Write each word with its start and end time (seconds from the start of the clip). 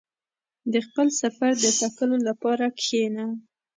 •د 0.73 0.75
خپل 0.85 1.07
سفر 1.21 1.51
د 1.63 1.65
ټاکلو 1.79 2.17
لپاره 2.27 2.65
کښېنه. 2.77 3.25